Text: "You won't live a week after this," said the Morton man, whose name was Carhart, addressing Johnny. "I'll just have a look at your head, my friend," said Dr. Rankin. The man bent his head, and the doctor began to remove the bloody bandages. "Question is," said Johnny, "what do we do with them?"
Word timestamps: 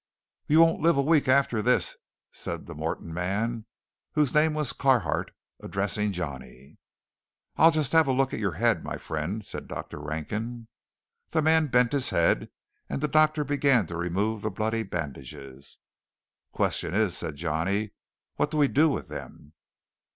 "You 0.47 0.61
won't 0.61 0.81
live 0.81 0.97
a 0.97 1.01
week 1.03 1.27
after 1.27 1.61
this," 1.61 1.95
said 2.31 2.65
the 2.65 2.73
Morton 2.73 3.13
man, 3.13 3.67
whose 4.13 4.33
name 4.33 4.55
was 4.55 4.73
Carhart, 4.73 5.29
addressing 5.61 6.11
Johnny. 6.11 6.79
"I'll 7.55 7.69
just 7.69 7.91
have 7.91 8.07
a 8.07 8.11
look 8.11 8.33
at 8.33 8.39
your 8.39 8.53
head, 8.53 8.83
my 8.83 8.97
friend," 8.97 9.45
said 9.45 9.67
Dr. 9.67 9.99
Rankin. 9.99 10.67
The 11.29 11.43
man 11.43 11.67
bent 11.67 11.91
his 11.91 12.09
head, 12.09 12.49
and 12.89 12.99
the 12.99 13.07
doctor 13.07 13.43
began 13.43 13.85
to 13.85 13.95
remove 13.95 14.41
the 14.41 14.49
bloody 14.49 14.81
bandages. 14.81 15.77
"Question 16.51 16.95
is," 16.95 17.15
said 17.15 17.35
Johnny, 17.35 17.91
"what 18.37 18.49
do 18.49 18.57
we 18.57 18.67
do 18.69 18.89
with 18.89 19.07
them?" 19.07 19.53